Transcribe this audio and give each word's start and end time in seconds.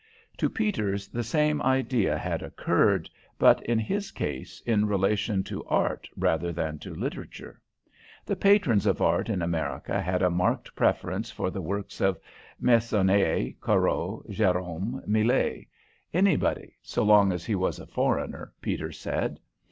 To 0.37 0.49
Peters 0.49 1.09
the 1.09 1.23
same 1.23 1.61
idea 1.61 2.17
had 2.17 2.41
occurred, 2.41 3.07
but 3.37 3.63
in 3.67 3.77
his 3.77 4.09
case 4.09 4.59
in 4.65 4.87
relation 4.87 5.43
to 5.43 5.63
art 5.65 6.09
rather 6.17 6.51
than 6.51 6.79
to 6.79 6.95
literature. 6.95 7.61
The 8.25 8.35
patrons 8.35 8.87
of 8.87 8.99
art 8.99 9.29
in 9.29 9.43
America 9.43 10.01
had 10.01 10.23
a 10.23 10.31
marked 10.31 10.73
preference 10.75 11.29
for 11.29 11.51
the 11.51 11.61
works 11.61 12.01
of 12.01 12.19
Meissonier, 12.59 13.51
Corot, 13.61 14.27
Gérôme, 14.31 15.05
Millet 15.07 15.67
anybody, 16.15 16.77
so 16.81 17.03
long 17.03 17.31
as 17.31 17.45
he 17.45 17.53
was 17.53 17.77
a 17.77 17.85
foreigner, 17.85 18.53
Peters 18.59 18.97
said. 18.99 19.39